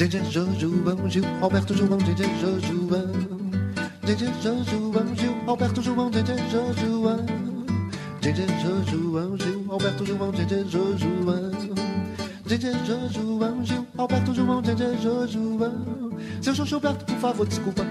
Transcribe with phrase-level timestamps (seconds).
[0.00, 0.72] Didi João, Gil,
[1.42, 2.58] Alberto João, Didi João.
[4.02, 4.64] Didi João,
[5.14, 7.26] Gil, Alberto João, Didi João.
[8.22, 10.96] Didi João, Gil, Alberto João, Didi João.
[12.46, 16.10] Didi João, Gil, Alberto João, Didi João.
[16.40, 17.86] Seu João Gilberto, por favor, desculpa.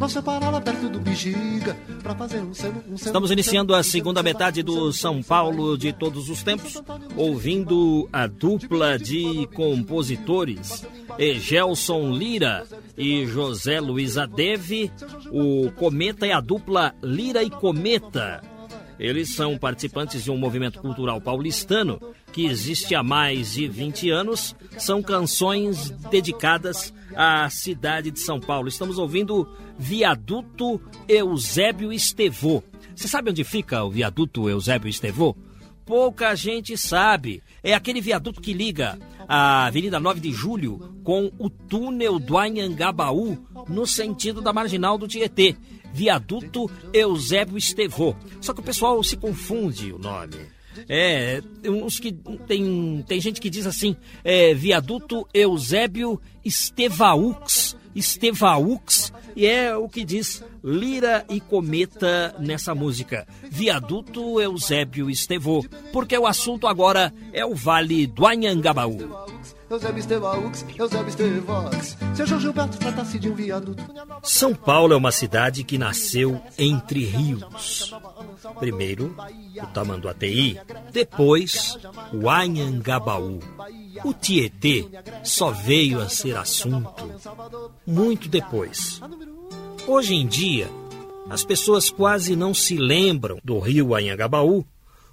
[0.00, 4.22] Nossa parada perto do Bexiga pra fazer um seno, um seno, Estamos iniciando a segunda
[4.22, 6.82] metade do São Paulo de todos os tempos,
[7.14, 10.84] ouvindo a dupla de compositores
[11.18, 14.90] Egelson Lira e José Luiz Adeve.
[15.30, 18.42] O Cometa é a dupla Lira e Cometa.
[18.98, 22.00] Eles são participantes de um movimento cultural paulistano
[22.32, 24.54] que existe há mais de 20 anos.
[24.78, 28.68] São canções dedicadas à cidade de São Paulo.
[28.68, 32.62] Estamos ouvindo Viaduto Eusébio Estevô.
[32.94, 35.34] Você sabe onde fica o viaduto Eusébio Estevô?
[35.84, 37.42] Pouca gente sabe.
[37.62, 43.38] É aquele viaduto que liga a Avenida 9 de Julho com o túnel do Anhangabaú
[43.68, 45.56] no sentido da marginal do Tietê.
[45.92, 48.16] Viaduto Eusébio Estevô.
[48.40, 50.54] Só que o pessoal se confunde o nome.
[50.88, 52.12] É, uns que
[52.48, 60.04] tem, tem gente que diz assim, é, viaduto Eusébio Estevaux, Estevaux, e é o que
[60.04, 67.54] diz Lira e Cometa nessa música, viaduto Eusébio Estevô, porque o assunto agora é o
[67.54, 68.98] Vale do Anhangabaú.
[74.22, 77.94] São Paulo é uma cidade que nasceu entre rios.
[78.58, 79.14] Primeiro,
[79.62, 80.58] o Tamanduateí,
[80.92, 81.78] depois,
[82.12, 83.40] o Anhangabaú.
[84.04, 84.86] O Tietê
[85.22, 86.92] só veio a ser assunto
[87.86, 89.00] muito depois.
[89.86, 90.68] Hoje em dia,
[91.28, 94.64] as pessoas quase não se lembram do rio Anhangabaú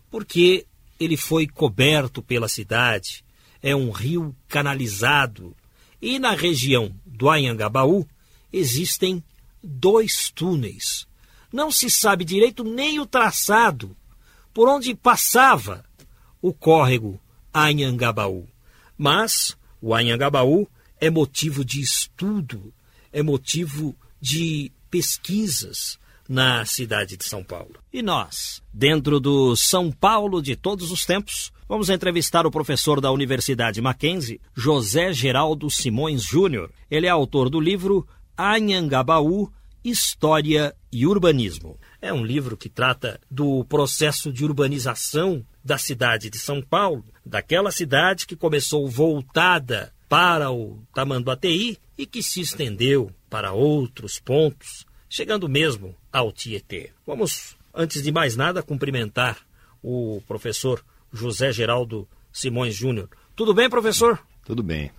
[0.10, 0.66] porque
[1.00, 3.24] ele foi coberto pela cidade,
[3.62, 5.56] é um rio canalizado.
[6.02, 8.08] E na região do Anhangabaú
[8.52, 9.24] existem
[9.64, 11.08] dois túneis.
[11.52, 13.96] Não se sabe direito nem o traçado
[14.54, 15.86] por onde passava
[16.42, 17.20] o córrego
[17.54, 18.48] Anhangabaú.
[18.98, 20.68] Mas o Anhangabaú
[21.00, 22.74] é motivo de estudo,
[23.12, 27.76] é motivo de pesquisas na cidade de São Paulo.
[27.92, 33.14] E nós, dentro do São Paulo de todos os tempos, vamos entrevistar o professor da
[33.14, 36.70] Universidade Mackenzie, José Geraldo Simões Júnior.
[36.92, 38.06] Ele é autor do livro
[38.38, 39.50] Anhangabaú,
[39.82, 41.80] História e Urbanismo.
[42.02, 47.72] É um livro que trata do processo de urbanização da cidade de São Paulo, daquela
[47.72, 55.48] cidade que começou voltada para o Tamanduateí e que se estendeu para outros pontos, chegando
[55.48, 56.92] mesmo ao Tietê.
[57.08, 59.38] Vamos, antes de mais nada, cumprimentar
[59.82, 63.10] o professor José Geraldo Simões Júnior.
[63.36, 64.20] Tudo bem, professor?
[64.46, 64.92] Tudo bem.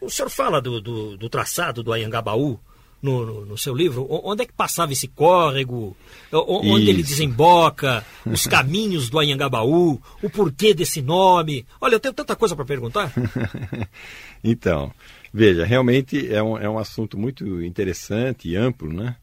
[0.00, 2.58] O, o senhor fala do, do, do traçado do Anhangabaú
[3.02, 4.06] no, no, no, seu livro?
[4.08, 5.96] Onde é que passava esse córrego?
[6.32, 6.90] Onde Isso.
[6.90, 8.04] ele desemboca?
[8.26, 10.00] Os caminhos do Anhangabaú?
[10.22, 11.66] O porquê desse nome?
[11.80, 13.12] Olha, eu tenho tanta coisa para perguntar.
[14.44, 14.92] então,
[15.32, 19.16] veja, realmente é um, é um assunto muito interessante e amplo, né?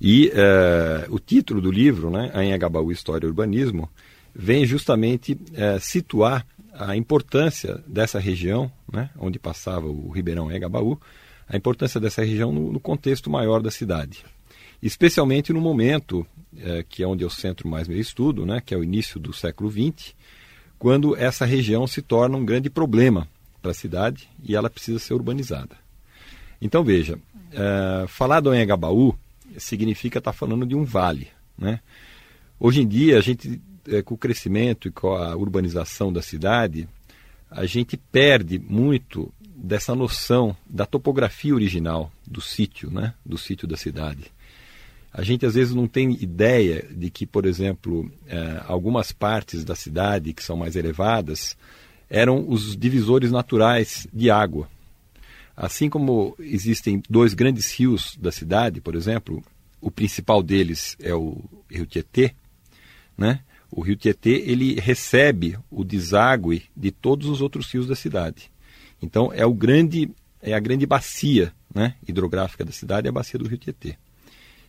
[0.00, 3.88] E uh, o título do livro, né, Anhangabaú, História e Urbanismo,
[4.34, 10.98] vem justamente uh, situar a importância dessa região, né, onde passava o Ribeirão Anhangabaú,
[11.48, 14.24] a importância dessa região no, no contexto maior da cidade.
[14.82, 16.26] Especialmente no momento,
[16.56, 19.32] é, que é onde eu centro mais meu estudo, né, que é o início do
[19.32, 20.14] século XX,
[20.78, 23.28] quando essa região se torna um grande problema
[23.60, 25.76] para a cidade e ela precisa ser urbanizada.
[26.60, 27.18] Então veja,
[27.52, 29.14] é, falar do Anhangabaú
[29.58, 31.28] significa estar tá falando de um vale.
[31.56, 31.80] Né?
[32.58, 36.88] Hoje em dia, a gente, é, com o crescimento e com a urbanização da cidade,
[37.50, 43.76] a gente perde muito dessa noção da topografia original do sítio, né, do sítio da
[43.76, 44.32] cidade.
[45.12, 49.74] A gente às vezes não tem ideia de que, por exemplo, eh, algumas partes da
[49.74, 51.54] cidade que são mais elevadas
[52.08, 54.68] eram os divisores naturais de água.
[55.54, 59.44] Assim como existem dois grandes rios da cidade, por exemplo,
[59.82, 62.34] o principal deles é o Rio Tietê,
[63.16, 63.40] né?
[63.74, 68.50] O Rio Tietê ele recebe o deságue de todos os outros rios da cidade.
[69.00, 70.10] Então é o grande
[70.42, 73.96] é a grande bacia né, hidrográfica da cidade, é a bacia do Rio Tietê.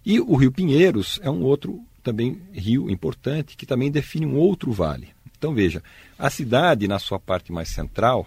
[0.05, 4.71] E o Rio Pinheiros é um outro também rio importante que também define um outro
[4.71, 5.09] vale.
[5.37, 5.83] Então veja,
[6.17, 8.25] a cidade na sua parte mais central,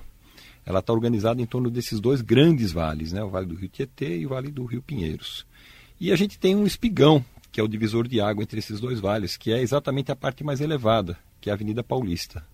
[0.67, 4.19] ela está organizada em torno desses dois grandes vales, né, o Vale do Rio Tietê
[4.19, 5.47] e o Vale do Rio Pinheiros.
[5.99, 7.25] E a gente tem um espigão,
[7.57, 10.45] que é o divisor de água entre esses dois vales, que é exatamente a parte
[10.45, 12.45] mais elevada, que é a Avenida Paulista.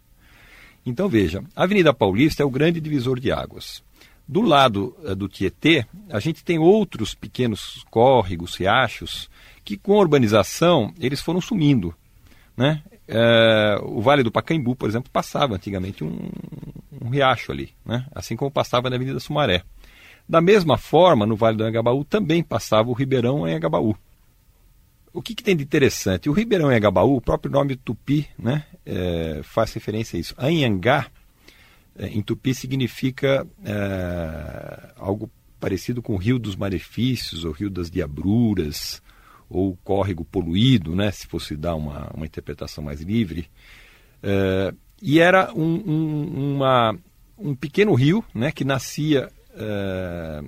[0.87, 3.82] Então veja, a Avenida Paulista é o grande divisor de águas.
[4.28, 9.28] Do lado uh, do Tietê, a gente tem outros pequenos córregos, riachos,
[9.64, 11.93] que com a urbanização eles foram sumindo.
[12.56, 12.81] Né?
[13.08, 16.31] É, o Vale do Pacaembu, por exemplo, passava antigamente um,
[17.04, 18.06] um riacho ali, né?
[18.14, 19.64] assim como passava na Avenida Sumaré.
[20.28, 23.96] Da mesma forma, no Vale do Anhangabaú também passava o Ribeirão Anhangabaú.
[25.12, 26.29] O que, que, tem de interessante?
[26.31, 30.35] O Ribeirão Anhangabaú, o próprio nome Tupi, né, é, faz referência a isso.
[30.38, 31.06] Anhangá,
[31.97, 35.31] é, em Tupi, significa é, algo
[35.61, 39.03] parecido com o Rio dos Malefícios, ou Rio das Diabruras,
[39.49, 43.49] ou córrego poluído, né, se fosse dar uma, uma interpretação mais livre.
[44.23, 46.97] É, e era um, um, uma,
[47.37, 50.44] um pequeno rio né, que nascia é,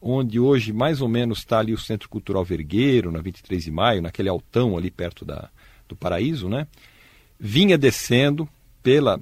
[0.00, 4.02] onde hoje mais ou menos está ali o Centro Cultural Vergueiro, na 23 de maio,
[4.02, 5.50] naquele altão ali perto da,
[5.88, 6.66] do Paraíso, né?
[7.40, 8.46] vinha descendo
[8.82, 9.18] pela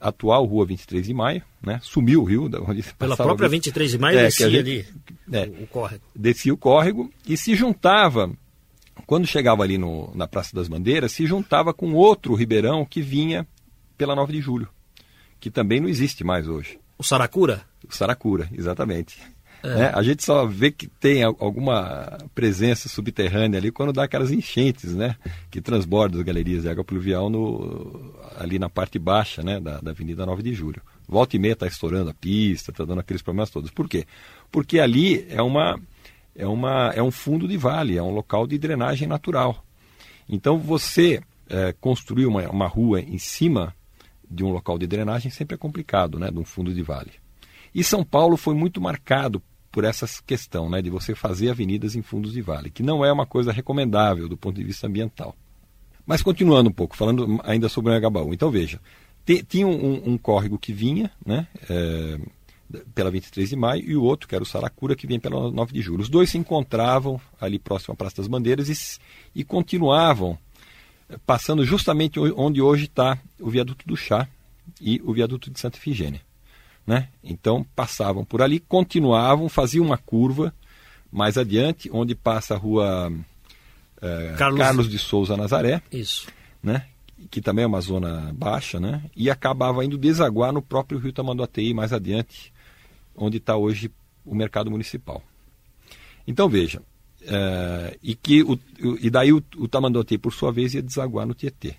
[0.00, 1.78] atual Rua 23 de Maio, né?
[1.80, 2.50] Sumiu o rio.
[2.98, 4.86] Pela própria 23 de Maio é, descia gente, ali
[5.32, 6.02] é, o córrego.
[6.14, 8.30] Descia o córrego e se juntava
[9.06, 13.46] quando chegava ali no, na Praça das Bandeiras, se juntava com outro ribeirão que vinha
[13.96, 14.68] pela 9 de julho,
[15.38, 16.78] que também não existe mais hoje.
[16.98, 17.62] O Saracura?
[17.88, 19.18] O Saracura, exatamente.
[19.62, 19.74] É.
[19.76, 19.92] Né?
[19.94, 25.16] A gente só vê que tem alguma presença subterrânea ali quando dá aquelas enchentes, né?
[25.50, 29.60] Que transbordam as galerias de água pluvial no, ali na parte baixa né?
[29.60, 30.82] da, da Avenida 9 de Julho.
[31.08, 33.70] Volta e meia está estourando a pista, está dando aqueles problemas todos.
[33.70, 34.06] Por quê?
[34.50, 35.78] Porque ali é uma
[36.34, 39.64] é, uma, é um fundo de vale, é um local de drenagem natural.
[40.28, 43.74] Então, você é, construir uma, uma rua em cima
[44.28, 47.12] de um local de drenagem sempre é complicado, né, de um fundo de vale.
[47.74, 49.42] E São Paulo foi muito marcado
[49.72, 53.10] por essa questão né, de você fazer avenidas em fundos de vale, que não é
[53.10, 55.34] uma coisa recomendável do ponto de vista ambiental.
[56.06, 58.34] Mas continuando um pouco, falando ainda sobre o Anhangabaú.
[58.34, 58.78] Então veja,
[59.48, 62.18] tinha um, um, córrego que vinha, né, é,
[62.94, 65.72] pela 23 de maio, e o outro, que era o Saracura, que vinha pela 9
[65.72, 66.02] de julho.
[66.02, 69.00] Os dois se encontravam ali próximo à Praça das Bandeiras e,
[69.40, 70.36] e continuavam
[71.08, 74.28] eh, passando justamente onde hoje está o viaduto do Chá
[74.80, 76.20] e o viaduto de Santa Efigênia.
[76.86, 77.08] Né?
[77.22, 80.52] Então passavam por ali, continuavam, faziam uma curva
[81.10, 83.12] mais adiante, onde passa a rua
[84.00, 84.60] é, Carlos...
[84.60, 85.82] Carlos de Souza Nazaré.
[85.92, 86.26] Isso.
[86.62, 86.86] Né?
[87.30, 89.02] que também é uma zona baixa, né?
[89.14, 92.52] e acabava indo desaguar no próprio rio Tamanduateí, mais adiante,
[93.14, 93.90] onde está hoje
[94.24, 95.22] o mercado municipal.
[96.26, 96.82] Então veja,
[97.22, 98.58] é, e que o,
[99.00, 101.76] e daí o, o Tamanduateí, por sua vez, ia desaguar no Tietê.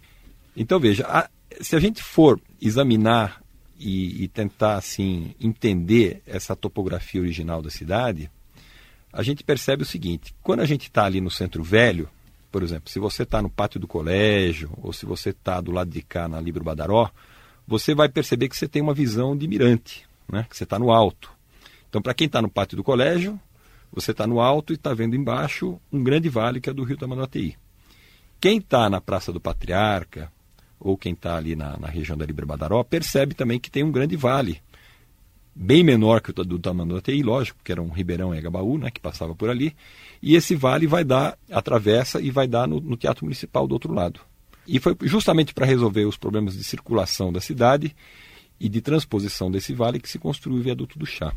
[0.56, 1.30] Então veja, a,
[1.62, 3.42] se a gente for examinar
[3.84, 8.30] e, e, tentar assim entender essa topografia original da cidade,
[9.12, 12.10] a gente percebe o seguinte: quando a gente está ali no centro velho,
[12.52, 15.90] por exemplo, se você está no pátio do colégio ou se você está do lado
[15.90, 17.10] de cá na Libro Badaró,
[17.68, 20.46] você vai perceber que você tem uma visão de mirante né?
[20.50, 21.32] que você está no alto.
[21.90, 23.40] Então, para quem está no pátio do colégio,
[23.92, 26.98] você está no alto e está vendo embaixo um grande vale que é do Rio
[26.98, 27.56] Tamanduateí.
[28.40, 30.32] Quem está na Praça do Patriarca,
[30.84, 34.18] ou quem está ali na, na, região da Badaró, percebe também que tem um grande
[34.18, 34.62] vale,
[35.56, 39.00] bem menor que o do Tamanduateí, lógico, que era um ribeirão em Agabaú, né, que
[39.00, 39.74] passava por ali,
[40.22, 43.94] e esse vale vai dar, atravessa e vai dar no, no Teatro Municipal do outro
[43.94, 44.20] lado.
[44.68, 47.96] E foi justamente para resolver os problemas de circulação da cidade
[48.60, 51.34] e de transposição desse vale que se construiu o viaduto do Chá.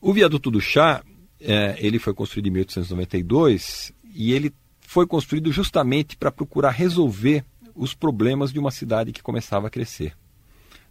[0.00, 1.02] O viaduto do Chá,
[1.40, 7.44] é, ele foi construído em 1892 e ele foi construído justamente para procurar resolver
[7.80, 10.12] os problemas de uma cidade que começava a crescer.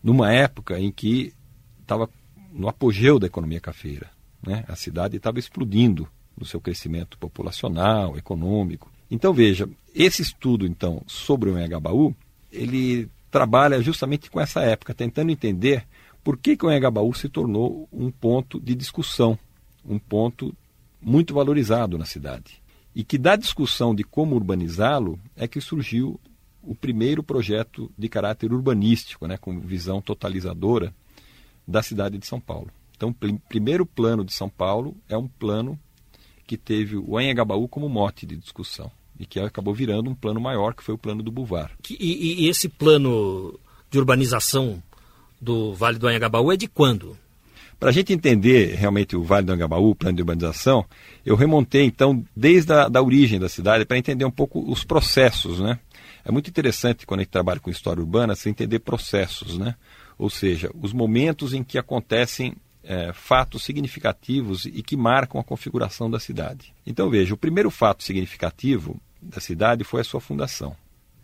[0.02, 1.32] Numa época em que
[1.80, 2.10] estava
[2.52, 4.10] no apogeu da economia cafeira.
[4.42, 4.66] Né?
[4.68, 8.92] A cidade estava explodindo no seu crescimento populacional, econômico.
[9.12, 12.16] Então veja, esse estudo então sobre o Engabaú,
[12.52, 15.86] ele trabalha justamente com essa época, tentando entender
[16.24, 19.38] por que, que o Engabaú se tornou um ponto de discussão,
[19.86, 20.56] um ponto
[21.00, 22.60] muito valorizado na cidade.
[22.96, 26.20] E que da discussão de como urbanizá-lo é que surgiu
[26.70, 30.94] o primeiro projeto de caráter urbanístico, né, com visão totalizadora
[31.68, 32.70] da cidade de São Paulo.
[32.96, 35.80] Então, o primeiro plano de São Paulo é um plano
[36.46, 40.76] que teve o Anhangabaú como mote de discussão e que acabou virando um plano maior,
[40.76, 41.72] que foi o plano do Buvar.
[41.90, 43.60] E, e esse plano
[43.90, 44.82] de urbanização
[45.42, 47.18] do Vale do Anhangabaú é de quando?
[47.80, 50.86] Para a gente entender realmente o Vale do Anhangabaú, o plano de urbanização,
[51.26, 55.60] eu remontei então desde a da origem da cidade para entender um pouco os processos,
[55.60, 55.80] né?
[56.30, 59.74] É muito interessante quando a gente trabalha com história urbana, você entender processos, né?
[60.16, 66.08] Ou seja, os momentos em que acontecem é, fatos significativos e que marcam a configuração
[66.08, 66.72] da cidade.
[66.86, 70.76] Então veja, o primeiro fato significativo da cidade foi a sua fundação.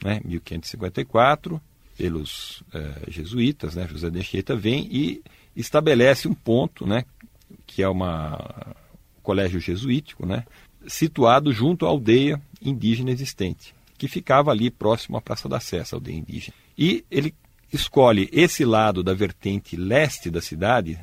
[0.03, 0.21] Né?
[0.25, 1.61] 1554,
[1.95, 3.87] pelos é, jesuítas, né?
[3.87, 5.21] José de Anchieta vem e
[5.55, 7.05] estabelece um ponto, né?
[7.67, 8.75] que é uma
[9.21, 10.45] colégio jesuítico, né,
[10.87, 16.17] situado junto à aldeia indígena existente, que ficava ali próximo à Praça da Sé, aldeia
[16.17, 16.55] indígena.
[16.77, 17.33] E ele
[17.71, 20.99] escolhe esse lado da vertente leste da cidade,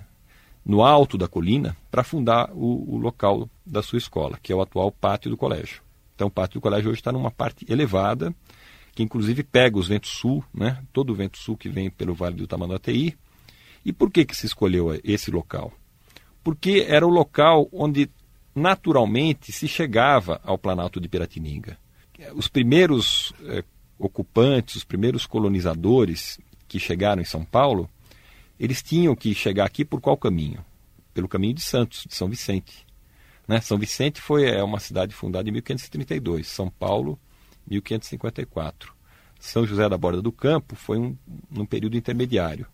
[0.64, 4.60] no alto da colina, para fundar o, o, local da sua escola, que é o
[4.60, 5.82] atual pátio do colégio.
[6.14, 8.32] Então, o pátio do colégio hoje está numa parte elevada,
[8.94, 10.82] que inclusive pega os ventos sul, né?
[10.92, 13.16] todo o vento sul que vem pelo Vale do Tamanduateí.
[13.84, 15.72] E por que, que se escolheu esse local?
[16.44, 18.08] Porque era o local onde
[18.54, 21.78] naturalmente se chegava ao Planalto de Piratininga.
[22.34, 23.64] Os primeiros eh,
[23.98, 26.38] ocupantes, os primeiros colonizadores
[26.68, 27.88] que chegaram em São Paulo,
[28.58, 30.64] eles tinham que chegar aqui por qual caminho?
[31.12, 32.86] Pelo caminho de Santos, de São Vicente.
[33.46, 33.60] Né?
[33.60, 37.18] São Vicente foi é uma cidade fundada em 1532, São Paulo
[37.68, 38.94] 1554.
[39.38, 42.66] São José da Borda do Campo foi um, período intermediário.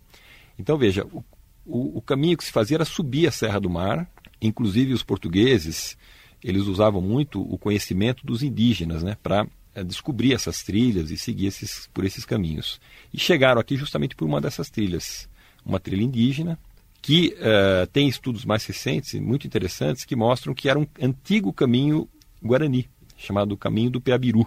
[0.58, 1.24] Então veja, o,
[1.64, 4.08] o, o caminho que se fazia era subir a Serra do Mar,
[4.40, 5.96] inclusive os portugueses
[6.42, 11.46] eles usavam muito o conhecimento dos indígenas né, para é, descobrir essas trilhas e seguir
[11.46, 12.80] esses, por esses caminhos.
[13.12, 15.28] E chegaram aqui justamente por uma dessas trilhas,
[15.64, 16.58] uma trilha indígena,
[17.00, 21.52] que uh, tem estudos mais recentes e muito interessantes que mostram que era um antigo
[21.52, 22.08] caminho
[22.42, 24.46] guarani, chamado Caminho do Peabiru.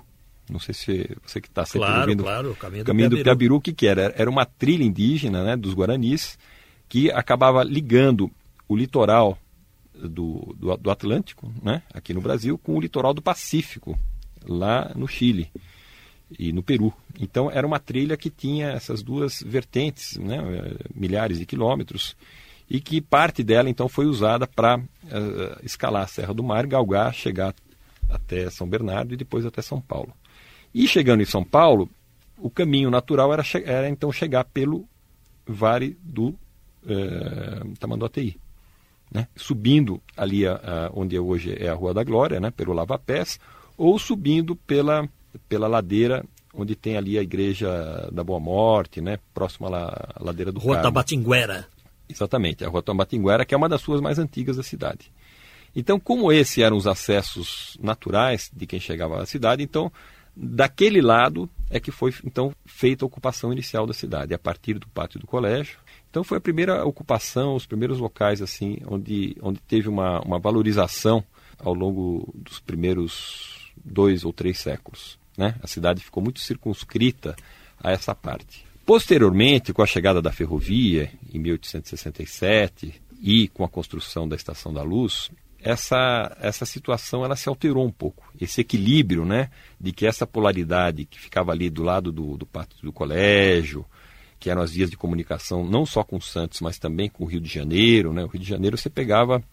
[0.49, 2.23] Não sei se você que está sempre claro, ouvindo.
[2.23, 4.13] Claro, o Caminho, caminho do, do Peabiru, o que, que era?
[4.17, 6.37] Era uma trilha indígena né, dos guaranis
[6.89, 8.29] que acabava ligando
[8.67, 9.37] o litoral
[9.93, 13.97] do, do, do Atlântico, né, aqui no Brasil, com o litoral do Pacífico,
[14.43, 15.51] lá no Chile
[16.37, 16.93] e no Peru.
[17.19, 20.37] Então era uma trilha que tinha essas duas vertentes, né,
[20.93, 22.15] milhares de quilômetros,
[22.69, 24.83] e que parte dela então foi usada para uh,
[25.61, 27.53] escalar a Serra do Mar, galgar, chegar
[28.09, 30.13] até São Bernardo e depois até São Paulo.
[30.73, 31.89] E chegando em São Paulo,
[32.37, 34.87] o caminho natural era, era então chegar pelo
[35.45, 38.37] Vale do uh, Tamanduateí.
[39.11, 39.27] Né?
[39.35, 42.49] Subindo ali a, a, onde hoje é a Rua da Glória, né?
[42.51, 43.39] pelo Lava Pés,
[43.77, 45.07] ou subindo pela,
[45.49, 50.59] pela ladeira onde tem ali a igreja da Boa Morte, né, próximo à ladeira do
[50.59, 50.89] Rua Carmo.
[50.89, 51.67] Tabatinguera.
[52.09, 55.11] Exatamente, a Rua Tabatinguera, que é uma das ruas mais antigas da cidade.
[55.73, 59.91] Então, como esses eram os acessos naturais de quem chegava à cidade, então
[60.35, 64.87] daquele lado é que foi então feita a ocupação inicial da cidade, a partir do
[64.87, 65.77] pátio do colégio.
[66.09, 71.23] Então foi a primeira ocupação, os primeiros locais assim onde, onde teve uma, uma valorização
[71.57, 75.17] ao longo dos primeiros dois ou três séculos.
[75.37, 75.55] Né?
[75.61, 77.35] A cidade ficou muito circunscrita
[77.81, 78.65] a essa parte.
[78.85, 84.81] Posteriormente, com a chegada da ferrovia, em 1867, e com a construção da Estação da
[84.81, 85.29] Luz,
[85.63, 88.31] essa, essa situação ela se alterou um pouco.
[88.39, 89.49] Esse equilíbrio né,
[89.79, 93.85] de que essa polaridade que ficava ali do lado do, do pátio do colégio,
[94.39, 97.39] que eram as vias de comunicação não só com Santos, mas também com o Rio
[97.39, 98.11] de Janeiro.
[98.11, 98.23] Né?
[98.23, 99.43] O Rio de Janeiro você pegava,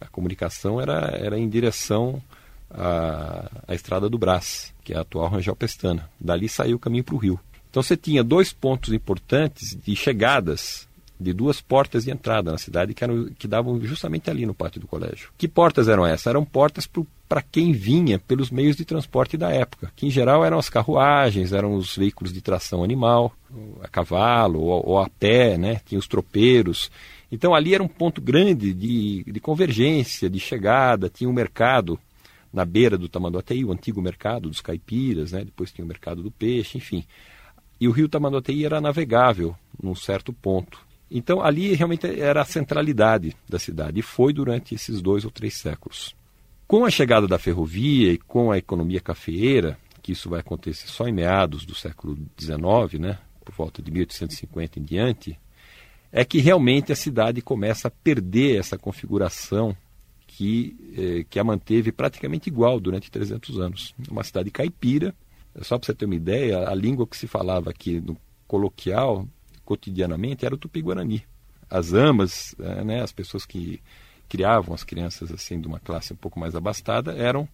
[0.00, 2.20] a comunicação era, era em direção
[2.68, 6.10] a, a estrada do Brás, que é a atual Rangel Pestana.
[6.20, 7.38] Dali saiu o caminho para o rio.
[7.70, 10.88] Então você tinha dois pontos importantes de chegadas
[11.22, 14.80] de duas portas de entrada na cidade que, eram, que davam justamente ali no pátio
[14.80, 15.30] do colégio.
[15.38, 16.26] Que portas eram essas?
[16.26, 16.88] Eram portas
[17.28, 21.52] para quem vinha pelos meios de transporte da época, que em geral eram as carruagens,
[21.52, 23.32] eram os veículos de tração animal,
[23.82, 25.80] a cavalo ou, ou a pé, né?
[25.86, 26.90] tinha os tropeiros.
[27.30, 31.98] Então ali era um ponto grande de, de convergência, de chegada, tinha um mercado
[32.52, 35.42] na beira do Tamanduateí, o antigo mercado dos caipiras, né?
[35.42, 37.02] depois tinha o mercado do peixe, enfim.
[37.80, 40.78] E o rio Tamanduateí era navegável num certo ponto.
[41.14, 45.54] Então ali realmente era a centralidade da cidade e foi durante esses dois ou três
[45.54, 46.16] séculos.
[46.66, 51.06] Com a chegada da ferrovia e com a economia cafeeira, que isso vai acontecer só
[51.06, 55.38] em meados do século XIX, né, por volta de 1850 em diante,
[56.10, 59.76] é que realmente a cidade começa a perder essa configuração
[60.26, 63.94] que, eh, que a manteve praticamente igual durante 300 anos.
[64.10, 65.14] Uma cidade caipira,
[65.60, 68.16] só para você ter uma ideia, a língua que se falava aqui no
[68.46, 69.26] coloquial,
[69.72, 71.24] cotidianamente, era o tupi-guarani.
[71.70, 73.80] As amas, eh, né, as pessoas que
[74.28, 77.48] criavam as crianças assim de uma classe um pouco mais abastada, eram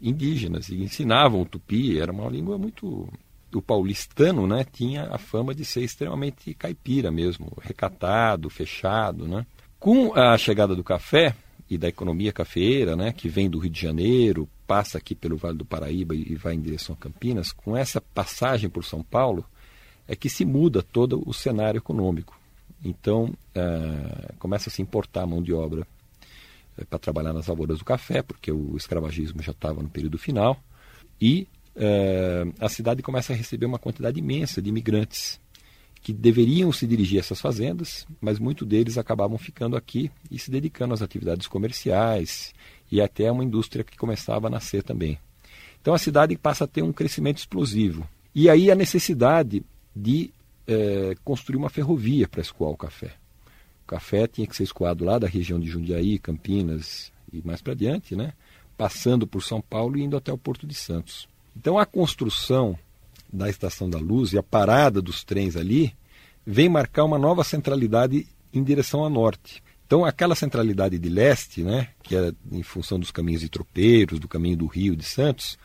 [0.00, 3.08] indígenas e ensinavam o tupi, era uma língua muito
[3.52, 9.44] o paulistano, né, tinha a fama de ser extremamente caipira mesmo, recatado, fechado, né?
[9.76, 11.34] Com a chegada do café,
[11.70, 15.56] e da economia cafeeira, né, que vem do Rio de Janeiro, passa aqui pelo Vale
[15.56, 19.44] do Paraíba e vai em direção a Campinas, com essa passagem por São Paulo,
[20.10, 22.36] é que se muda todo o cenário econômico.
[22.84, 25.86] Então, é, começa a se importar mão de obra
[26.76, 30.60] é, para trabalhar nas lavouras do café, porque o escravagismo já estava no período final,
[31.20, 35.40] e é, a cidade começa a receber uma quantidade imensa de imigrantes
[36.02, 40.50] que deveriam se dirigir a essas fazendas, mas muitos deles acabavam ficando aqui e se
[40.50, 42.52] dedicando às atividades comerciais
[42.90, 45.20] e até a uma indústria que começava a nascer também.
[45.80, 48.08] Então a cidade passa a ter um crescimento explosivo.
[48.34, 49.62] E aí a necessidade
[49.94, 50.30] de
[50.66, 53.14] é, construir uma ferrovia para escoar o café.
[53.84, 57.74] O café tinha que ser escoado lá da região de Jundiaí, Campinas e mais para
[57.74, 58.32] diante, né?
[58.76, 61.28] passando por São Paulo e indo até o Porto de Santos.
[61.56, 62.78] Então a construção
[63.32, 65.94] da Estação da Luz e a parada dos trens ali
[66.46, 69.62] vem marcar uma nova centralidade em direção a norte.
[69.86, 74.28] Então, aquela centralidade de leste, né, que é em função dos caminhos de tropeiros, do
[74.28, 75.58] caminho do Rio de Santos,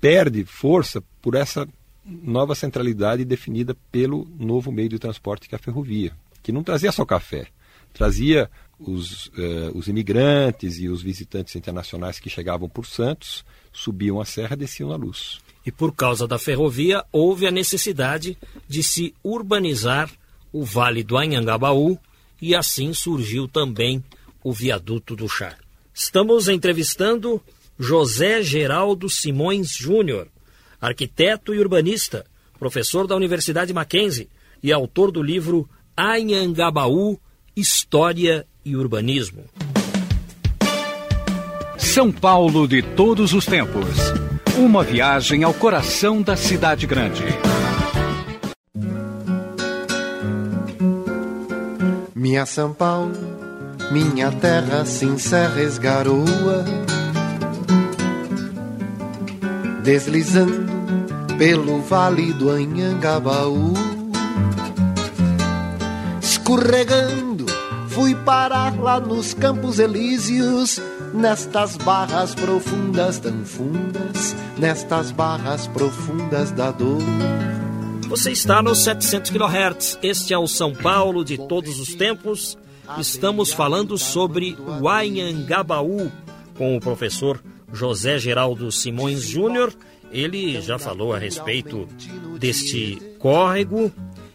[0.00, 1.68] perde força por essa
[2.08, 6.12] nova centralidade definida pelo novo meio de transporte que é a ferrovia,
[6.42, 7.46] que não trazia só café,
[7.92, 14.24] trazia os, eh, os imigrantes e os visitantes internacionais que chegavam por Santos, subiam a
[14.24, 15.40] serra desciam na luz.
[15.66, 20.10] E por causa da ferrovia, houve a necessidade de se urbanizar
[20.52, 21.98] o Vale do Anhangabaú
[22.40, 24.02] e assim surgiu também
[24.42, 25.56] o Viaduto do Chá.
[25.92, 27.42] Estamos entrevistando
[27.78, 30.28] José Geraldo Simões Júnior,
[30.80, 32.24] arquiteto e urbanista,
[32.58, 34.28] professor da Universidade Mackenzie
[34.62, 37.18] e autor do livro Anhangabaú,
[37.56, 39.44] História e Urbanismo.
[41.76, 43.88] São Paulo de todos os tempos.
[44.56, 47.24] Uma viagem ao coração da cidade grande.
[52.14, 53.12] Minha São Paulo,
[53.90, 56.64] minha terra sincera esgaroa,
[59.82, 60.67] deslizando
[61.38, 63.72] pelo vale do Anhangabaú,
[66.20, 67.46] escorregando,
[67.90, 70.82] fui parar lá nos Campos Elíseos
[71.14, 76.98] nestas barras profundas tão fundas, nestas barras profundas da dor.
[78.08, 79.98] Você está nos 700 kHz.
[80.02, 82.58] Este é o São Paulo de todos os tempos.
[82.98, 86.10] Estamos falando sobre o Anhangabaú
[86.56, 87.40] com o professor
[87.72, 89.72] José Geraldo Simões Júnior.
[90.10, 91.86] Ele já falou a respeito
[92.38, 93.92] deste córrego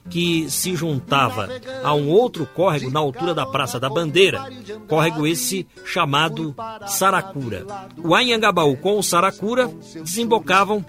[0.09, 1.49] que se juntava
[1.83, 4.45] a um outro córrego na altura da Praça da Bandeira,
[4.87, 6.53] córrego esse chamado
[6.85, 7.65] Saracura.
[7.97, 9.71] O Anhangabaú com o Saracura
[10.03, 10.85] desembocavam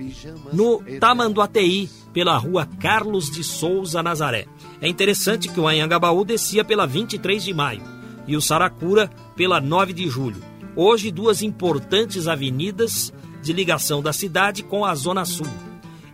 [0.52, 4.46] no Tamanduateí, pela rua Carlos de Souza Nazaré.
[4.80, 7.82] É interessante que o Anhangabaú descia pela 23 de maio
[8.26, 10.40] e o Saracura pela 9 de julho.
[10.76, 13.12] Hoje, duas importantes avenidas
[13.44, 15.46] de ligação da cidade com a Zona Sul.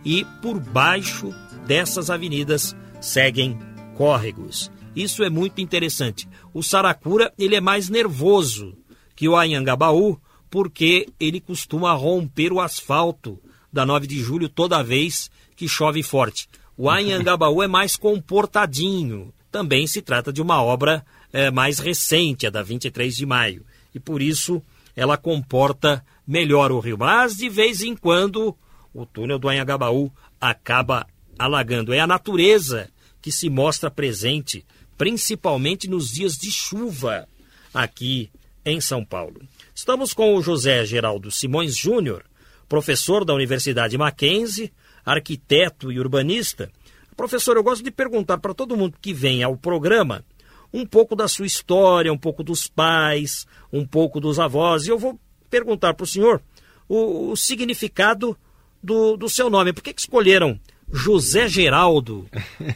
[0.03, 1.33] E por baixo
[1.65, 3.57] dessas avenidas seguem
[3.95, 4.69] córregos.
[4.95, 6.27] Isso é muito interessante.
[6.53, 8.77] O Saracura ele é mais nervoso
[9.15, 13.39] que o Anhangabaú porque ele costuma romper o asfalto
[13.71, 16.49] da 9 de julho toda vez que chove forte.
[16.77, 19.33] O Anhangabaú é mais comportadinho.
[19.49, 23.65] Também se trata de uma obra é, mais recente, a da 23 de maio.
[23.95, 24.61] E por isso
[25.01, 26.95] ela comporta melhor o rio.
[26.95, 28.55] Mas de vez em quando
[28.93, 31.07] o túnel do Anhangabaú acaba
[31.39, 31.91] alagando.
[31.91, 32.87] É a natureza
[33.19, 34.63] que se mostra presente,
[34.95, 37.27] principalmente nos dias de chuva
[37.73, 38.29] aqui
[38.63, 39.41] em São Paulo.
[39.73, 42.23] Estamos com o José Geraldo Simões Júnior,
[42.69, 44.71] professor da Universidade Mackenzie,
[45.03, 46.71] arquiteto e urbanista.
[47.17, 50.23] Professor, eu gosto de perguntar para todo mundo que vem ao programa
[50.73, 54.85] um pouco da sua história, um pouco dos pais, um pouco dos avós.
[54.85, 56.41] E eu vou perguntar para o senhor
[56.87, 58.37] o, o significado
[58.81, 59.73] do, do, seu nome.
[59.73, 60.59] Por que, que escolheram
[60.91, 62.27] José Geraldo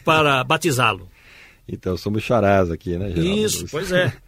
[0.04, 1.08] para batizá-lo?
[1.68, 3.38] Então, somos charás aqui, né, Geraldo?
[3.38, 4.12] Isso, pois é.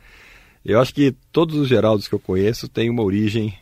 [0.64, 3.57] Eu acho que todos os Geraldos que eu conheço têm uma origem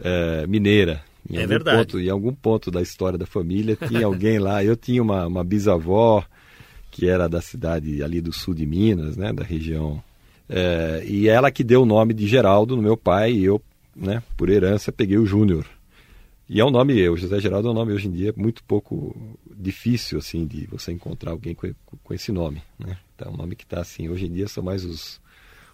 [0.00, 1.02] é, mineira.
[1.28, 1.78] Em é verdade.
[1.78, 4.64] Ponto, em algum ponto da história da família tinha alguém lá.
[4.64, 6.24] Eu tinha uma, uma bisavó
[6.96, 10.02] que era da cidade ali do sul de Minas, né, da região.
[10.48, 13.60] É, e ela que deu o nome de Geraldo no meu pai e eu,
[13.94, 15.66] né, por herança, peguei o Júnior.
[16.48, 19.14] E é um nome, o José Geraldo é um nome hoje em dia muito pouco
[19.54, 21.70] difícil assim de você encontrar alguém com,
[22.02, 22.96] com esse nome, né?
[23.14, 25.20] Então, é um nome que está assim, hoje em dia são mais os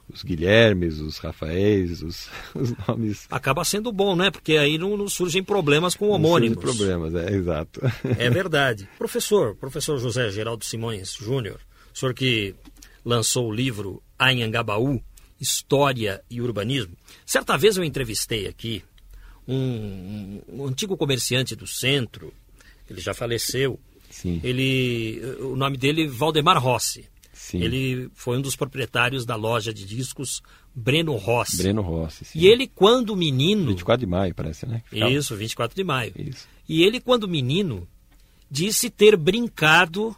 [0.09, 3.27] os Guilhermes, os Rafaéis, os, os, nomes.
[3.31, 4.31] Acaba sendo bom, né?
[4.31, 6.57] Porque aí não, não surgem problemas com homônimos.
[6.57, 7.81] Não surgem problemas, é exato.
[8.19, 8.89] É verdade.
[8.99, 11.61] professor, professor José Geraldo Simões Júnior,
[11.93, 12.55] senhor que
[13.05, 15.03] lançou o livro Anhangabaú,
[15.41, 16.97] História e Urbanismo.
[17.27, 18.83] Certa vez eu entrevistei aqui
[19.47, 22.33] um, um, um antigo comerciante do centro,
[22.89, 23.79] ele já faleceu.
[24.11, 24.41] Sim.
[24.45, 27.09] Ele, o nome dele Valdemar Rossi.
[27.43, 27.61] Sim.
[27.61, 30.41] Ele foi um dos proprietários da loja de discos
[30.73, 31.57] Breno Rossi.
[31.57, 32.39] Breno Rossi, sim.
[32.39, 33.71] E ele, quando menino.
[33.71, 34.81] 24 de maio, parece, né?
[34.89, 35.11] Ficava...
[35.11, 36.13] Isso, 24 de maio.
[36.17, 36.47] Isso.
[36.69, 37.87] E ele, quando menino,
[38.49, 40.17] disse ter brincado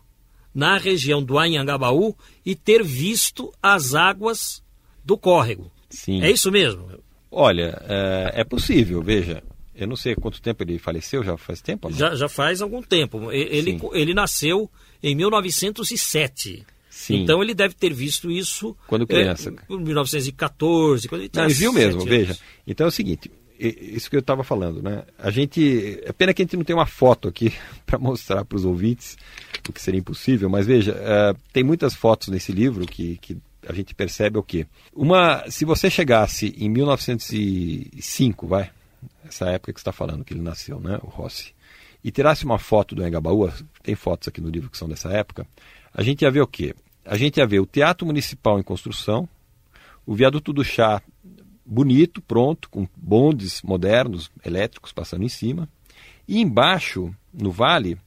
[0.55, 4.63] na região do Anhangabaú e ter visto as águas
[5.03, 5.73] do córrego.
[5.89, 6.21] Sim.
[6.23, 6.87] É isso mesmo?
[7.31, 9.43] Olha, é, é possível, veja.
[9.75, 11.91] Eu não sei quanto tempo ele faleceu, já faz tempo?
[11.91, 13.33] Já, já faz algum tempo.
[13.33, 14.71] Ele, ele nasceu
[15.03, 16.67] em 1907.
[16.95, 17.17] Sim.
[17.17, 19.53] Então ele deve ter visto isso quando criança.
[19.69, 22.05] Em 1914, quando ele tinha Não, ele viu mesmo, anos.
[22.05, 22.39] veja.
[22.65, 23.29] Então é o seguinte,
[23.59, 25.03] isso que eu estava falando, né?
[25.19, 27.53] A gente, é pena que a gente não tem uma foto aqui
[27.85, 29.19] para mostrar para os ouvintes,
[29.69, 33.37] o que seria impossível, mas veja, uh, tem muitas fotos nesse livro que, que
[33.69, 34.65] a gente percebe o quê?
[34.95, 38.71] Uma, se você chegasse em 1905, vai,
[39.25, 41.53] essa época que está falando que ele nasceu, né, o Rossi,
[42.05, 43.51] e tirasse uma foto do Engabaú,
[43.83, 45.45] tem fotos aqui no livro que são dessa época,
[45.93, 46.73] a gente ia ver o quê?
[47.05, 49.29] A gente ia ver o Teatro Municipal em construção,
[50.07, 51.03] o Viaduto do Chá
[51.65, 55.69] bonito, pronto, com bondes modernos, elétricos passando em cima,
[56.29, 57.99] e embaixo, no vale,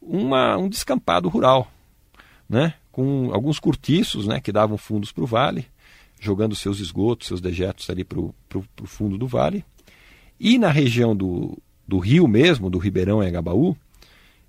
[0.00, 1.70] uma, um descampado rural,
[2.48, 2.74] né?
[2.90, 5.66] com alguns cortiços né, que davam fundos para o vale,
[6.20, 8.34] jogando seus esgotos, seus dejetos ali para o
[8.84, 9.64] fundo do vale.
[10.38, 13.76] E na região do, do rio mesmo, do Ribeirão Engabaú,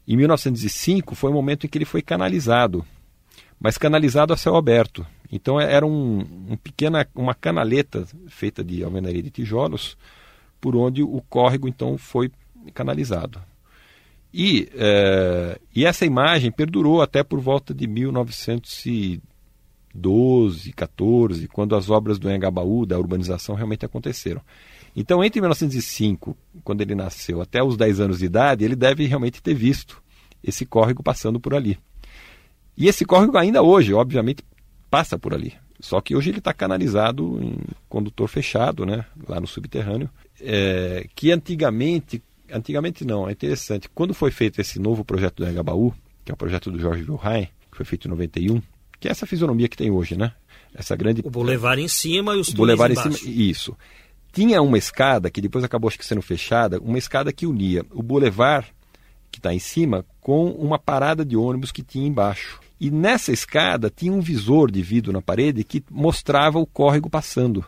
[0.07, 2.85] em 1905 foi o momento em que ele foi canalizado,
[3.61, 5.05] mas canalizado a céu aberto.
[5.31, 9.95] Então é, era um, um pequena, uma canaleta feita de alvenaria de tijolos,
[10.59, 12.31] por onde o córrego então foi
[12.73, 13.39] canalizado.
[14.33, 22.17] E, é, e essa imagem perdurou até por volta de 1912, 14, quando as obras
[22.17, 24.41] do Engabaú, da urbanização, realmente aconteceram.
[24.95, 29.41] Então, entre 1905, quando ele nasceu, até os 10 anos de idade, ele deve realmente
[29.41, 30.01] ter visto
[30.43, 31.77] esse córrego passando por ali.
[32.77, 34.43] E esse córrego ainda hoje, obviamente,
[34.89, 35.53] passa por ali.
[35.79, 37.57] Só que hoje ele está canalizado em
[37.89, 44.29] condutor fechado, né, lá no subterrâneo, é, que antigamente, antigamente não, é interessante, quando foi
[44.29, 47.85] feito esse novo projeto do Engabaú, que é o projeto do Jorge Wilhelm, que foi
[47.85, 48.61] feito em 91,
[48.99, 50.33] que é essa fisionomia que tem hoje, né?
[50.73, 51.21] Essa grande...
[51.25, 53.09] O bulevar em cima e os bulevar embaixo.
[53.09, 53.75] em cima, isso
[54.31, 58.01] tinha uma escada que depois acabou acho que sendo fechada, uma escada que unia o
[58.01, 58.65] bulevar
[59.31, 62.59] que está em cima com uma parada de ônibus que tinha embaixo.
[62.79, 67.63] E nessa escada tinha um visor de vidro na parede que mostrava o córrego passando.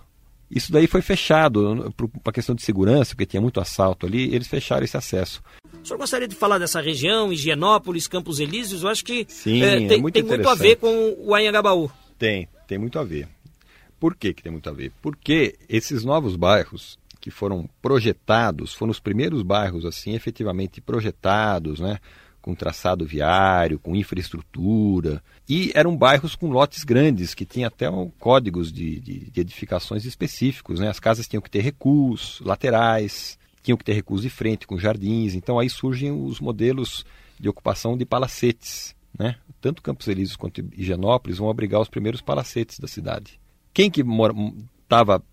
[0.49, 4.47] Isso daí foi fechado por uma questão de segurança, porque tinha muito assalto ali, eles
[4.47, 5.41] fecharam esse acesso.
[5.83, 8.83] O senhor gostaria de falar dessa região, Higienópolis, Campos Elíseos?
[8.83, 11.89] Eu acho que Sim, é, tem, é muito, tem muito a ver com o Anhangabaú.
[12.19, 13.27] Tem, tem muito a ver.
[13.99, 14.91] Por que, que tem muito a ver?
[15.01, 21.97] Porque esses novos bairros que foram projetados, foram os primeiros bairros assim efetivamente projetados, né?
[22.41, 25.23] com traçado viário, com infraestrutura.
[25.47, 30.03] E eram bairros com lotes grandes, que tinham até um, códigos de, de, de, edificações
[30.03, 30.81] específicos.
[30.81, 30.89] Né?
[30.89, 35.33] As casas tinham que ter recuos laterais, tinham que ter recuos de frente, com jardins.
[35.33, 37.05] Então aí surgem os modelos
[37.39, 38.93] de ocupação de palacetes.
[39.17, 39.37] Né?
[39.61, 43.39] Tanto Campos Elíseos quanto Higienópolis vão abrigar os primeiros palacetes da cidade.
[43.73, 44.03] Quem que
[44.83, 45.23] estava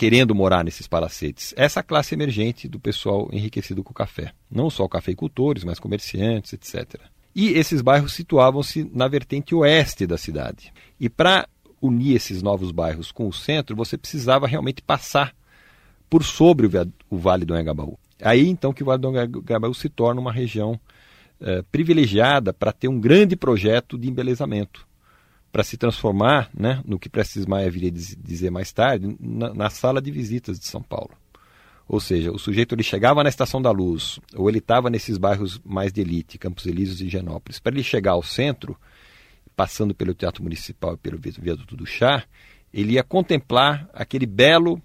[0.00, 1.52] querendo morar nesses palacetes?
[1.58, 4.32] Essa classe emergente do pessoal enriquecido com o café.
[4.50, 6.98] Não só cafeicultores, mas comerciantes, etc.
[7.34, 10.72] E esses bairros situavam-se na vertente oeste da cidade.
[10.98, 11.46] E para
[11.82, 15.34] unir esses novos bairros com o centro, você precisava realmente passar
[16.08, 17.98] por sobre o, Vale do Engabaú.
[18.22, 20.80] Aí então que o Vale do Engabaú se torna uma região
[21.42, 24.88] eh, privilegiada para ter um grande projeto de embelezamento
[25.52, 30.00] para se transformar, né, no que Prestes Maia viria dizer mais tarde, na, na, sala
[30.00, 31.10] de visitas de São Paulo.
[31.88, 35.60] Ou seja, o sujeito ele chegava na Estação da Luz, ou ele estava nesses bairros
[35.64, 37.58] mais de elite, Campos Elíseos e Genópolis.
[37.58, 38.76] Para ele chegar ao centro,
[39.56, 42.24] passando pelo Teatro Municipal e pelo Viaduto do Chá,
[42.72, 44.80] ele ia contemplar aquele belo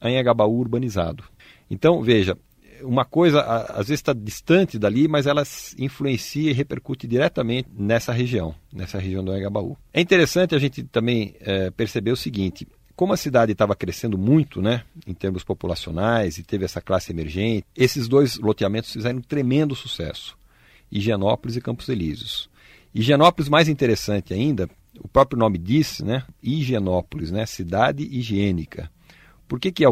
[0.00, 1.22] Anhangabaú urbanizado.
[1.70, 2.36] Então, veja,
[2.82, 5.42] uma coisa às vezes está distante dali, mas ela
[5.78, 9.76] influencia e repercute diretamente nessa região, nessa região do Engabaú.
[9.92, 12.66] É interessante a gente também é, perceber o seguinte:
[12.96, 17.66] como a cidade estava crescendo muito, né, em termos populacionais e teve essa classe emergente,
[17.74, 20.36] esses dois loteamentos fizeram um tremendo sucesso:
[20.92, 22.50] Higienópolis e Campos Elíseos.
[22.94, 28.90] Higienópolis, mais interessante ainda, o próprio nome diz, né, Higienópolis, né, cidade higiênica.
[29.48, 29.84] Por que, que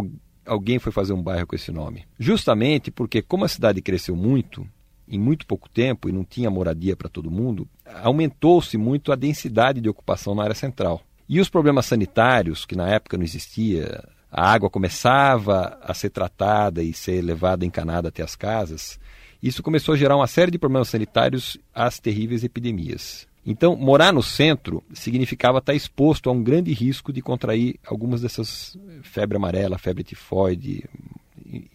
[0.48, 2.04] alguém foi fazer um bairro com esse nome?
[2.18, 4.66] Justamente porque, como a cidade cresceu muito,
[5.06, 7.68] em muito pouco tempo, e não tinha moradia para todo mundo,
[8.02, 11.02] aumentou-se muito a densidade de ocupação na área central.
[11.28, 16.82] E os problemas sanitários, que na época não existia, a água começava a ser tratada
[16.82, 18.98] e ser levada encanada até as casas,
[19.42, 23.27] isso começou a gerar uma série de problemas sanitários às terríveis epidemias.
[23.50, 28.76] Então, morar no centro significava estar exposto a um grande risco de contrair algumas dessas
[29.02, 30.84] febre amarela, febre tifoide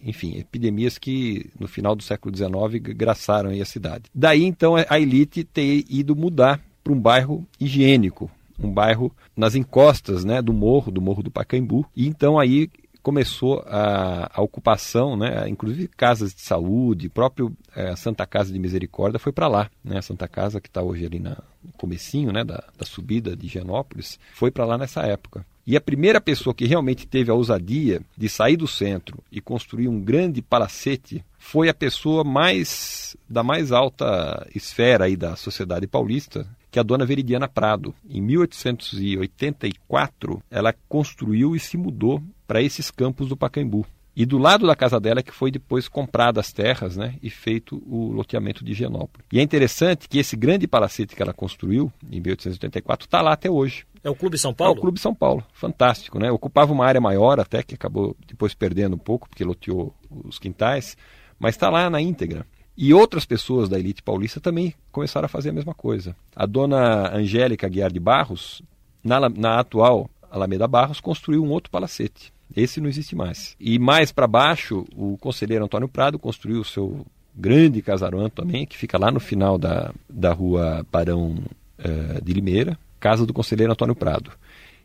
[0.06, 4.04] enfim, epidemias que no final do século XIX graçaram a cidade.
[4.14, 10.24] Daí então a elite ter ido mudar para um bairro higiênico, um bairro nas encostas
[10.24, 11.86] né, do morro, do morro do Pacaembu.
[11.96, 12.70] E então aí
[13.04, 19.20] começou a, a ocupação, né, inclusive casas de saúde, próprio é, Santa Casa de Misericórdia
[19.20, 22.46] foi para lá, né, a Santa Casa que está hoje ali na, no comecinho né,
[22.46, 25.46] da, da subida de Higienópolis, foi para lá nessa época.
[25.66, 29.88] E a primeira pessoa que realmente teve a ousadia de sair do centro e construir
[29.88, 36.46] um grande palacete foi a pessoa mais da mais alta esfera aí da sociedade paulista,
[36.70, 37.96] que é a dona Veridiana Prado.
[38.10, 42.22] Em 1884, ela construiu e se mudou
[42.54, 43.84] para esses campos do Pacaembu.
[44.16, 47.32] E do lado da casa dela é que foi depois comprada as terras né, e
[47.32, 49.26] feito o loteamento de Higienópolis.
[49.34, 53.50] E é interessante que esse grande palacete que ela construiu, em 1884, está lá até
[53.50, 53.88] hoje.
[54.04, 54.76] É o Clube São Paulo?
[54.76, 56.32] É o Clube São Paulo, fantástico, né?
[56.32, 59.92] Ocupava uma área maior até, que acabou depois perdendo um pouco, porque loteou
[60.24, 60.96] os quintais,
[61.40, 62.46] mas está lá na íntegra.
[62.78, 66.16] E outras pessoas da elite paulista também começaram a fazer a mesma coisa.
[66.36, 68.62] A dona Angélica Guiar de Barros,
[69.04, 72.33] na, na atual Alameda Barros, construiu um outro palacete.
[72.56, 73.56] Esse não existe mais.
[73.60, 78.78] E mais para baixo, o conselheiro Antônio Prado construiu o seu grande casarão também, que
[78.78, 81.36] fica lá no final da, da rua Barão
[81.80, 84.32] uh, de Limeira, casa do conselheiro Antônio Prado.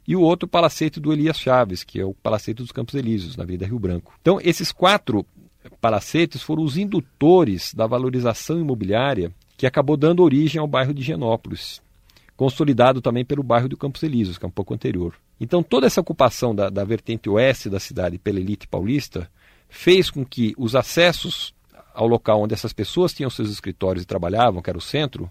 [0.06, 3.44] E o outro palacete do Elias Chaves, que é o palacete dos Campos Elíseos, na
[3.44, 4.14] Avenida Rio Branco.
[4.22, 5.26] Então, esses quatro
[5.82, 11.82] palacetes foram os indutores da valorização imobiliária que acabou dando origem ao bairro de Genópolis,
[12.36, 15.14] consolidado também pelo bairro do Campos Elíseos, que é um pouco anterior.
[15.40, 19.30] Então, toda essa ocupação da, da vertente oeste da cidade pela elite paulista
[19.68, 21.54] fez com que os acessos
[21.94, 25.30] ao local onde essas pessoas tinham seus escritórios e trabalhavam, que era o centro,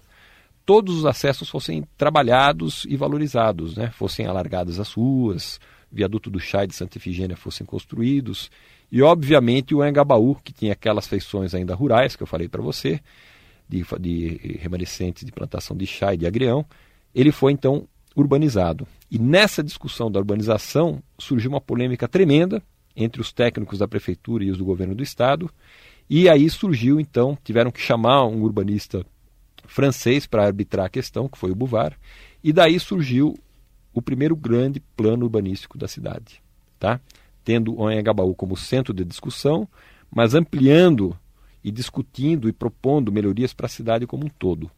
[0.65, 3.89] todos os acessos fossem trabalhados e valorizados, né?
[3.91, 8.51] fossem alargadas as ruas, viaduto do Chá e de Santa Efigênia fossem construídos,
[8.91, 12.99] e, obviamente, o Engabaú, que tinha aquelas feições ainda rurais que eu falei para você,
[13.67, 16.65] de, de remanescentes de plantação de chá e de agrião,
[17.13, 18.87] ele foi então urbanizado.
[19.09, 22.61] E nessa discussão da urbanização surgiu uma polêmica tremenda
[22.95, 25.49] entre os técnicos da prefeitura e os do governo do estado,
[26.09, 29.05] e aí surgiu então, tiveram que chamar um urbanista
[29.67, 31.95] francês para arbitrar a questão, que foi o Bouvard,
[32.43, 33.37] e daí surgiu
[33.93, 36.41] o primeiro grande plano urbanístico da cidade,
[36.79, 36.99] tá?
[37.43, 39.67] tendo Anhangabaú como centro de discussão,
[40.13, 41.17] mas ampliando
[41.63, 44.71] e discutindo e propondo melhorias para a cidade como um todo.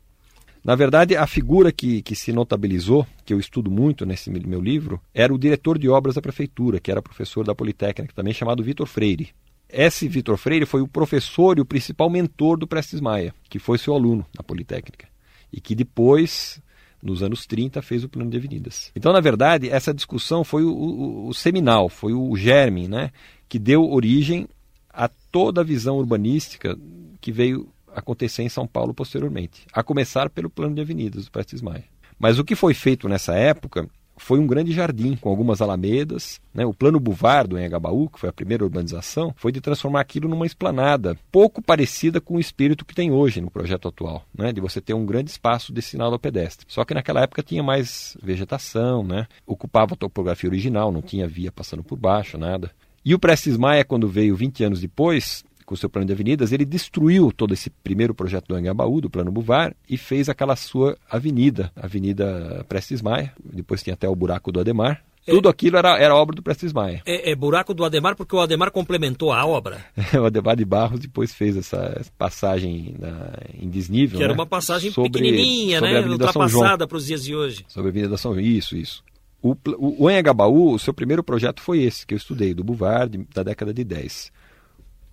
[0.64, 5.02] Na verdade, a figura que, que se notabilizou, que eu estudo muito nesse meu livro,
[5.14, 8.88] era o diretor de obras da prefeitura, que era professor da Politécnica, também chamado Vitor
[8.88, 9.30] Freire.
[9.70, 13.78] Esse Vitor Freire foi o professor e o principal mentor do Prestes Maia, que foi
[13.78, 15.08] seu aluno na Politécnica.
[15.52, 16.62] E que depois
[17.02, 18.92] nos anos 30, fez o plano de avenidas.
[18.96, 23.12] Então, na verdade, essa discussão foi o, o, o seminal, foi o germe, né,
[23.48, 24.48] que deu origem
[24.90, 26.78] a toda a visão urbanística
[27.22, 31.62] que veio acontecer em São Paulo posteriormente, a começar pelo plano de avenidas do Prestes
[31.62, 31.86] Maia.
[32.18, 36.40] Mas o que foi feito nessa época foi um grande jardim com algumas alamedas.
[36.54, 36.66] Né?
[36.66, 40.46] O plano Buvardo em Agabaú, que foi a primeira urbanização, foi de transformar aquilo numa
[40.46, 44.52] esplanada, pouco parecida com o espírito que tem hoje no projeto atual, né?
[44.52, 46.66] de você ter um grande espaço destinado ao pedestre.
[46.70, 49.26] Só que naquela época tinha mais vegetação, né?
[49.48, 52.72] ocupava a topografia original, não tinha via passando por baixo, nada.
[53.04, 56.52] E o Prestes Maia, quando veio 20 anos depois, com o seu plano de avenidas,
[56.52, 60.98] ele destruiu todo esse primeiro projeto do Angabaú, do plano Buvar, e fez aquela sua
[61.08, 65.32] avenida, Avenida Prestes Maia, depois tinha até o buraco do Ademar, é.
[65.32, 67.04] tudo aquilo era, era obra do Prestes Maia.
[67.06, 69.86] É, é, buraco do Ademar porque o Ademar complementou a obra.
[70.20, 74.18] o Ademar de Barros depois fez essa passagem na, em desnível.
[74.18, 74.32] Que né?
[74.32, 76.10] era uma passagem sobre, pequenininha, sobre né?
[76.10, 77.64] Ultrapassada para os dias de hoje.
[77.68, 78.44] Sobre a Avenida São João.
[78.44, 79.04] Isso, isso.
[79.40, 83.08] O, o, o Anhangabaú, o seu primeiro projeto foi esse, que eu estudei, do Buvar,
[83.08, 84.32] de, da década de 10.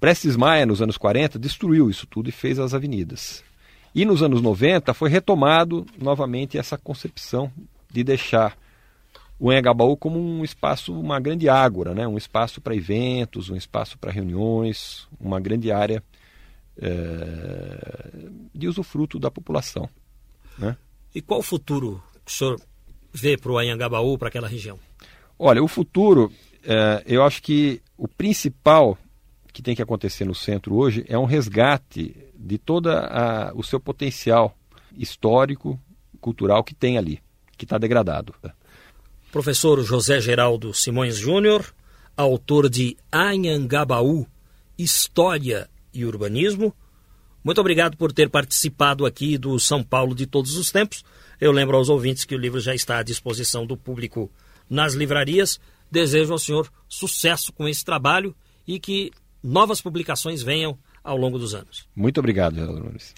[0.07, 3.43] Prestes Maia, nos anos 40, destruiu isso tudo e fez as avenidas.
[3.93, 7.51] E nos anos 90 foi retomado novamente essa concepção
[7.91, 8.57] de deixar
[9.37, 12.07] o Engabaú como um espaço, uma grande ágora, né?
[12.07, 16.01] um espaço para eventos, um espaço para reuniões, uma grande área
[16.81, 18.09] é,
[18.55, 19.91] de usufruto da população.
[20.57, 20.77] Né?
[21.17, 22.61] E qual o futuro que o senhor
[23.13, 24.79] vê para o Anhangabaú, para aquela região?
[25.37, 28.97] Olha, o futuro, é, eu acho que o principal
[29.57, 32.91] que tem que acontecer no centro hoje é um resgate de todo
[33.55, 34.55] o seu potencial
[34.95, 35.81] histórico,
[36.21, 37.23] cultural que tem ali,
[37.57, 38.35] que está degradado.
[39.33, 41.75] Professor José Geraldo Simões Júnior,
[42.15, 44.27] autor de Anhangabaú,
[44.77, 46.75] História e Urbanismo.
[47.43, 51.03] Muito obrigado por ter participado aqui do São Paulo de todos os tempos.
[51.41, 54.31] Eu lembro aos ouvintes que o livro já está à disposição do público
[54.69, 55.59] nas livrarias.
[55.91, 59.11] Desejo ao senhor sucesso com esse trabalho e que
[59.43, 61.87] novas publicações venham ao longo dos anos.
[61.95, 63.15] Muito obrigado, Geraldo Nunes.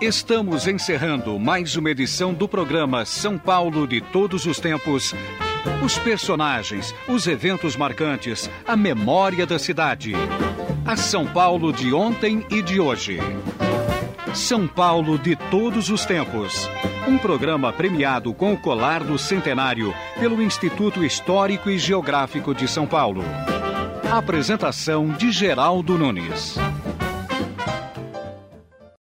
[0.00, 5.14] Estamos encerrando mais uma edição do programa São Paulo de Todos os Tempos.
[5.84, 10.12] Os personagens, os eventos marcantes, a memória da cidade.
[10.84, 13.18] A São Paulo de ontem e de hoje.
[14.34, 16.68] São Paulo de Todos os Tempos.
[17.06, 22.88] Um programa premiado com o colar do centenário pelo Instituto Histórico e Geográfico de São
[22.88, 23.22] Paulo.
[24.12, 26.58] Apresentação de Geraldo Nunes.